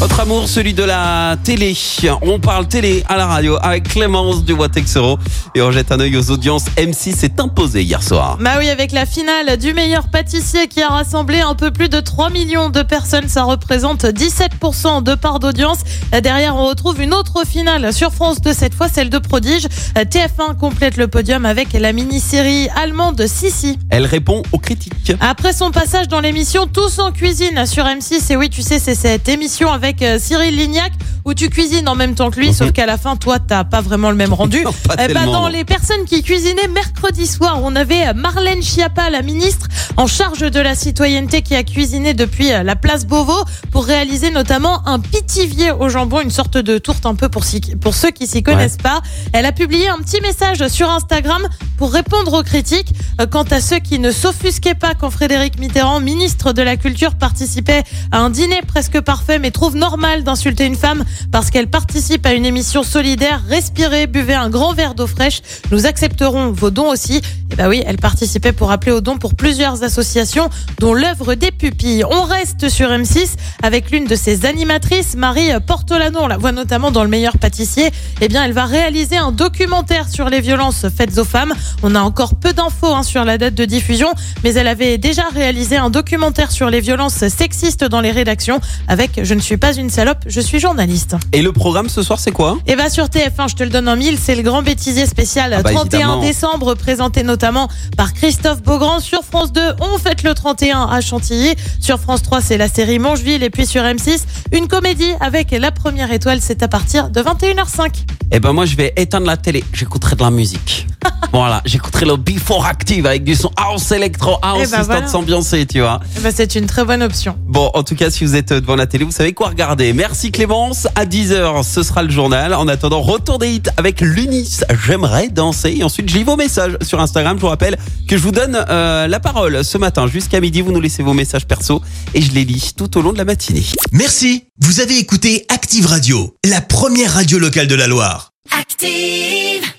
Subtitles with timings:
[0.00, 1.76] Votre amour, celui de la télé.
[2.22, 5.18] On parle télé à la radio avec Clémence du Texero
[5.54, 6.64] et on jette un œil aux audiences.
[6.78, 8.38] M6 s'est imposé hier soir.
[8.40, 12.00] Bah oui, avec la finale du meilleur pâtissier qui a rassemblé un peu plus de
[12.00, 15.80] 3 millions de personnes, ça représente 17% de part d'audience.
[16.22, 19.66] Derrière, on retrouve une autre finale sur France 2, cette fois celle de Prodige.
[19.96, 23.78] TF1 complète le podium avec la mini-série allemande Sissi.
[23.90, 25.12] Elle répond aux critiques.
[25.20, 28.94] Après son passage dans l'émission Tous en cuisine sur M6, et oui, tu sais, c'est
[28.94, 30.92] cette émission avec euh, Cyril Lignac
[31.30, 33.80] où tu cuisines en même temps que lui, sauf qu'à la fin, toi, t'as pas
[33.80, 34.64] vraiment le même rendu.
[34.64, 35.46] Non, pas Eh ben, dans non.
[35.48, 40.58] les personnes qui cuisinaient mercredi soir, on avait Marlène Schiappa, la ministre en charge de
[40.60, 45.70] la citoyenneté, qui a cuisiné depuis euh, la place Beauvau pour réaliser notamment un pitivier
[45.70, 48.76] au jambon, une sorte de tourte un peu pour, si- pour ceux qui s'y connaissent
[48.78, 49.00] pas.
[49.32, 51.42] Elle a publié un petit message sur Instagram
[51.78, 52.92] pour répondre aux critiques.
[53.20, 57.14] Euh, Quant à ceux qui ne s'offusquaient pas quand Frédéric Mitterrand, ministre de la Culture,
[57.14, 62.26] participait à un dîner presque parfait, mais trouve normal d'insulter une femme parce qu'elle participe
[62.26, 65.42] à une émission solidaire, respirez, buvez un grand verre d'eau fraîche.
[65.70, 67.20] Nous accepterons vos dons aussi.
[67.52, 70.48] Et bah oui, elle participait pour appeler aux dons pour plusieurs associations,
[70.78, 72.04] dont l'œuvre des pupilles.
[72.08, 73.30] On reste sur M6
[73.62, 76.20] avec l'une de ses animatrices, Marie Portolano.
[76.22, 77.90] On la voit notamment dans Le meilleur pâtissier.
[78.20, 81.52] Eh bien, elle va réaliser un documentaire sur les violences faites aux femmes.
[81.82, 84.12] On a encore peu d'infos hein, sur la date de diffusion,
[84.44, 89.20] mais elle avait déjà réalisé un documentaire sur les violences sexistes dans les rédactions avec
[89.22, 90.99] Je ne suis pas une salope, je suis journaliste.
[91.32, 92.58] Et le programme ce soir, c'est quoi?
[92.66, 95.54] Et va sur TF1, je te le donne en mille, c'est le grand bêtisier spécial
[95.56, 96.20] Ah bah, 31 évidemment.
[96.22, 99.00] décembre, présenté notamment par Christophe Beaugrand.
[99.00, 101.54] Sur France 2, on fête le 31 à Chantilly.
[101.80, 103.42] Sur France 3, c'est la série Mangeville.
[103.42, 104.20] Et puis sur M6,
[104.52, 107.88] une comédie avec la première étoile, c'est à partir de 21h05.
[108.32, 109.64] Eh ben moi, je vais éteindre la télé.
[109.72, 110.86] J'écouterai de la musique.
[111.32, 115.00] voilà, j'écouterai le Before Active avec du son house électro, house Eh ben histoire voilà.
[115.02, 116.00] de s'ambiancer, tu vois.
[116.16, 117.36] Eh ben, c'est une très bonne option.
[117.46, 119.92] Bon, en tout cas, si vous êtes devant la télé, vous savez quoi regarder.
[119.92, 120.86] Merci Clémence.
[120.94, 122.54] À 10h, ce sera le journal.
[122.54, 124.60] En attendant, retour des hits avec l'Unis.
[124.86, 125.76] J'aimerais danser.
[125.78, 127.36] Et ensuite, j'ai vos messages sur Instagram.
[127.36, 127.76] Je vous rappelle
[128.08, 130.60] que je vous donne euh, la parole ce matin jusqu'à midi.
[130.60, 131.80] Vous nous laissez vos messages perso
[132.14, 133.64] et je les lis tout au long de la matinée.
[133.92, 138.32] Merci, vous avez écouté Active Radio, la première radio locale de la Loire.
[138.58, 139.70] Active.